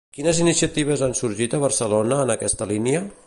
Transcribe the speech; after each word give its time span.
Quines 0.17 0.37
iniciatives 0.45 1.03
han 1.07 1.13
sorgit 1.19 1.55
a 1.57 1.61
Barcelona 1.67 2.19
en 2.25 2.37
aquesta 2.39 2.71
línia? 2.75 3.05